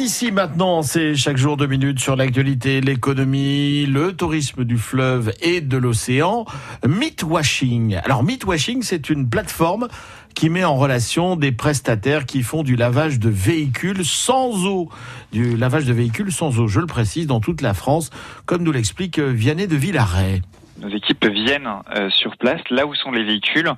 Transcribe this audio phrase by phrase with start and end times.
[0.00, 5.60] d'ici maintenant, c'est chaque jour deux minutes sur l'actualité, l'économie, le tourisme du fleuve et
[5.60, 6.46] de l'océan.
[6.88, 7.96] Meatwashing.
[8.02, 9.88] Alors Meatwashing, c'est une plateforme
[10.34, 14.88] qui met en relation des prestataires qui font du lavage de véhicules sans eau.
[15.32, 18.08] Du lavage de véhicules sans eau, je le précise, dans toute la France,
[18.46, 20.40] comme nous l'explique Vianney de Villaret
[20.80, 23.70] nos équipes viennent euh, sur place, là où sont les véhicules,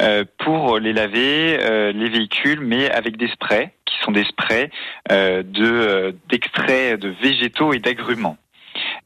[0.00, 3.74] euh, pour les laver, euh, les véhicules, mais avec des sprays,
[4.06, 4.70] sont des sprays
[5.10, 8.36] de d'extraits de végétaux et d'agrumes.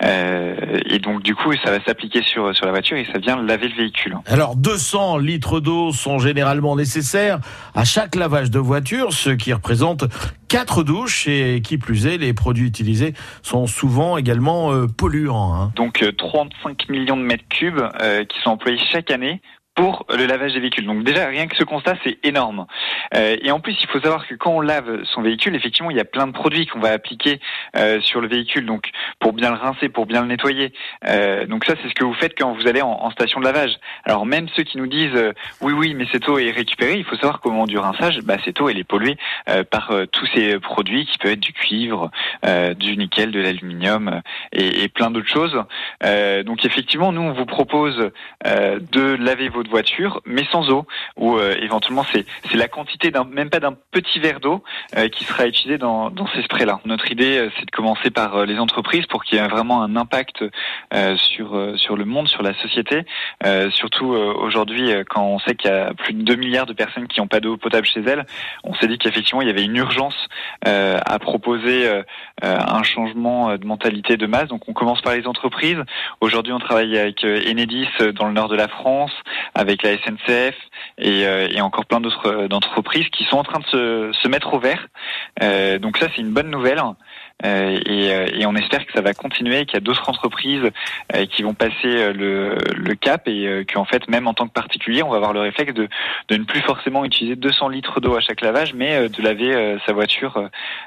[0.03, 3.41] Euh, et donc du coup, ça va s'appliquer sur sur la voiture et ça vient
[3.43, 4.17] laver le véhicule.
[4.27, 7.39] Alors 200 litres d'eau sont généralement nécessaires
[7.75, 10.05] à chaque lavage de voiture, ce qui représente
[10.49, 15.55] quatre douches et qui plus est, les produits utilisés sont souvent également euh, polluants.
[15.55, 15.73] Hein.
[15.77, 17.81] Donc 35 euh, millions de mètres cubes
[18.29, 19.41] qui sont employés chaque année
[19.81, 20.85] pour le lavage des véhicules.
[20.85, 22.67] Donc déjà, rien que ce constat, c'est énorme.
[23.15, 25.97] Euh, et en plus, il faut savoir que quand on lave son véhicule, effectivement, il
[25.97, 27.41] y a plein de produits qu'on va appliquer
[27.79, 28.91] euh, sur le véhicule, donc
[29.21, 30.75] pour bien le rincer, pour bien le nettoyer.
[31.09, 33.79] Euh, donc ça, c'est ce que vous faites quand vous allez en, station de lavage.
[34.05, 35.19] Alors même ceux qui nous disent
[35.63, 38.37] oui, oui, mais cette eau est récupérée, il faut savoir qu'au moment du rinçage, bah,
[38.45, 39.17] cette eau, elle est polluée
[39.71, 42.11] par tous ces produits qui peuvent être du cuivre,
[42.77, 44.21] du nickel, de l'aluminium
[44.53, 45.57] et, et, plein d'autres choses.
[46.45, 48.11] donc effectivement, nous, on vous propose
[48.45, 53.25] de laver votre voiture, mais sans eau, ou euh, éventuellement c'est c'est la quantité d'un
[53.25, 54.63] même pas d'un petit verre d'eau
[54.97, 56.81] euh, qui sera utilisé dans dans ces sprays-là.
[56.85, 59.97] Notre idée, euh, c'est de commencer par les entreprises pour qu'il y ait vraiment un
[59.97, 60.45] impact
[61.17, 63.05] sur sur le monde, sur la société,
[63.71, 67.21] surtout aujourd'hui quand on sait qu'il y a plus de 2 milliards de personnes qui
[67.21, 68.27] n'ont pas d'eau potable chez elles.
[68.65, 70.17] On s'est dit qu'effectivement il y avait une urgence
[70.65, 71.89] à proposer
[72.43, 74.49] un changement de mentalité de masse.
[74.49, 75.83] Donc on commence par les entreprises.
[76.21, 79.13] Aujourd'hui, on travaille avec Enedis dans le nord de la France,
[79.61, 80.57] avec la SNCF
[80.97, 84.29] et, euh, et encore plein d'autres euh, d'entreprises qui sont en train de se, se
[84.29, 84.87] mettre au vert.
[85.43, 86.81] Euh, donc ça, c'est une bonne nouvelle.
[87.45, 90.71] Euh, et, euh, et, on espère que ça va continuer, qu'il y a d'autres entreprises
[91.15, 95.03] euh, qui vont passer le, le cap et qu'en fait, même en tant que particulier,
[95.03, 95.89] on va avoir le réflexe de,
[96.29, 99.93] de ne plus forcément utiliser 200 litres d'eau à chaque lavage, mais de laver sa
[99.93, 100.35] voiture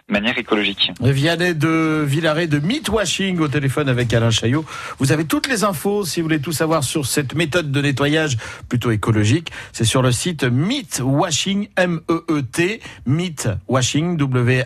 [0.08, 0.92] de manière écologique.
[1.00, 4.66] Vianney de Villaret de Meatwashing au téléphone avec Alain Chaillot.
[5.00, 8.38] Vous avez toutes les infos si vous voulez tout savoir sur cette méthode de nettoyage
[8.70, 9.50] plutôt écologique.
[9.72, 14.64] C'est sur le site Meatwashing, M-E-E-T, Meatwashing, W-A-S-H-I-N-G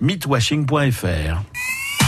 [0.00, 1.63] meatwashing.fr.